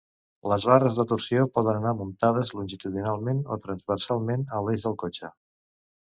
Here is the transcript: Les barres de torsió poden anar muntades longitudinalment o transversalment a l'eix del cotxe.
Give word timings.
Les 0.51 0.63
barres 0.69 0.95
de 0.99 1.03
torsió 1.09 1.41
poden 1.57 1.75
anar 1.81 1.91
muntades 1.99 2.49
longitudinalment 2.59 3.43
o 3.55 3.57
transversalment 3.65 4.47
a 4.61 4.63
l'eix 4.69 4.87
del 4.87 4.97
cotxe. 5.03 5.31